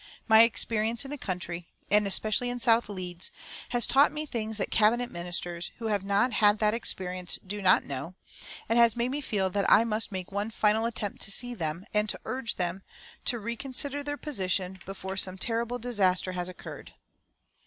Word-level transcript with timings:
My 0.27 0.41
experience 0.41 1.05
in 1.05 1.11
the 1.11 1.17
country, 1.19 1.67
and 1.91 2.07
especially 2.07 2.49
in 2.49 2.59
South 2.59 2.89
Leeds, 2.89 3.29
has 3.69 3.85
taught 3.85 4.11
me 4.11 4.25
things 4.25 4.57
that 4.57 4.71
Cabinet 4.71 5.11
Ministers, 5.11 5.71
who 5.77 5.89
have 5.89 6.03
not 6.03 6.33
had 6.33 6.57
that 6.57 6.73
experience, 6.73 7.37
do 7.45 7.61
not 7.61 7.83
know, 7.83 8.15
and 8.67 8.79
has 8.79 8.95
made 8.95 9.09
me 9.11 9.21
feel 9.21 9.51
that 9.51 9.71
I 9.71 9.83
must 9.83 10.11
make 10.11 10.31
one 10.31 10.49
final 10.49 10.87
attempt 10.87 11.21
to 11.21 11.31
see 11.31 11.53
them, 11.53 11.85
and 11.93 12.09
to 12.09 12.19
urge 12.25 12.55
them 12.55 12.81
to 13.25 13.37
reconsider 13.37 14.01
their 14.01 14.17
position 14.17 14.79
before 14.87 15.17
some 15.17 15.37
terrible 15.37 15.77
disaster 15.77 16.31
has 16.31 16.49
occurred." 16.49 16.93